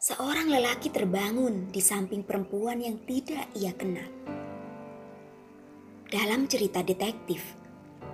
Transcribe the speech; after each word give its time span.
seorang 0.00 0.48
lelaki 0.48 0.88
terbangun 0.88 1.68
di 1.68 1.84
samping 1.84 2.24
perempuan 2.24 2.80
yang 2.80 2.96
tidak 3.04 3.44
ia 3.52 3.68
kenal. 3.76 4.08
Dalam 6.08 6.48
cerita 6.48 6.80
detektif, 6.80 7.44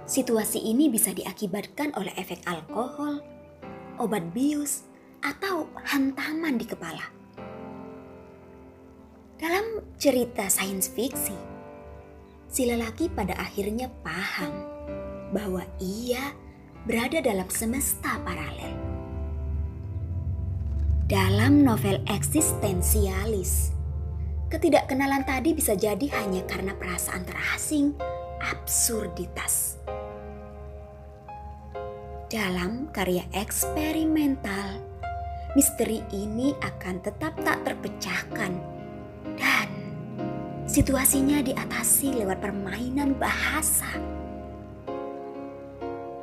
situasi 0.02 0.66
ini 0.66 0.90
bisa 0.90 1.14
diakibatkan 1.14 1.94
oleh 1.94 2.10
efek 2.18 2.42
alkohol, 2.42 3.22
obat 4.02 4.34
bius, 4.34 4.82
atau 5.22 5.70
hantaman 5.86 6.58
di 6.58 6.66
kepala. 6.66 7.06
Dalam 9.38 9.86
cerita 9.94 10.50
sains 10.50 10.90
fiksi, 10.90 11.38
si 12.50 12.66
lelaki 12.66 13.06
pada 13.06 13.38
akhirnya 13.38 13.86
paham 14.02 14.50
bahwa 15.30 15.62
ia 15.78 16.34
berada 16.82 17.22
dalam 17.22 17.46
semesta 17.46 18.18
paralel 18.26 18.65
dalam 21.06 21.62
novel 21.62 22.02
eksistensialis, 22.10 23.70
ketidakkenalan 24.50 25.22
tadi 25.22 25.54
bisa 25.54 25.78
jadi 25.78 26.02
hanya 26.18 26.42
karena 26.50 26.74
perasaan 26.74 27.22
terasing, 27.22 27.94
absurditas. 28.42 29.78
Dalam 32.26 32.90
karya 32.90 33.22
eksperimental, 33.30 34.82
misteri 35.54 36.02
ini 36.10 36.50
akan 36.58 36.98
tetap 36.98 37.38
tak 37.38 37.62
terpecahkan 37.62 38.58
dan 39.38 39.70
situasinya 40.66 41.38
diatasi 41.38 42.18
lewat 42.18 42.42
permainan 42.42 43.14
bahasa. 43.14 43.94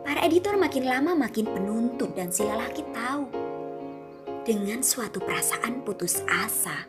Para 0.03 0.27
editor 0.27 0.59
makin 0.59 0.83
lama 0.83 1.15
makin 1.15 1.47
penuntut 1.47 2.11
dan 2.19 2.27
si 2.35 2.43
lelaki 2.43 2.83
tahu 2.91 3.42
dengan 4.43 4.83
suatu 4.83 5.23
perasaan 5.23 5.87
putus 5.87 6.19
asa 6.27 6.83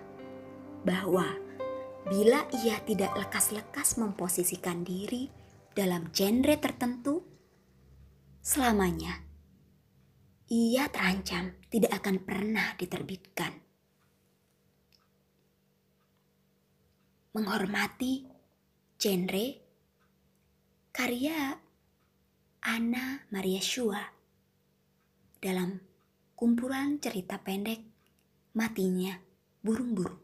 bahwa 0.82 1.38
bila 2.10 2.42
ia 2.50 2.82
tidak 2.82 3.14
lekas-lekas 3.14 3.94
memposisikan 3.94 4.82
diri 4.82 5.30
dalam 5.70 6.10
genre 6.10 6.58
tertentu, 6.58 7.22
selamanya 8.42 9.22
ia 10.50 10.90
terancam 10.90 11.54
tidak 11.70 11.94
akan 12.02 12.16
pernah 12.26 12.74
diterbitkan. 12.74 13.62
Menghormati 17.38 18.26
genre 18.98 19.46
karya 20.90 21.54
Anna 22.66 23.22
Maria 23.30 23.62
Shua 23.62 24.02
dalam 25.38 25.93
kumpulan 26.34 26.98
cerita 26.98 27.38
pendek 27.38 27.78
matinya 28.58 29.22
burung-burung. 29.62 30.23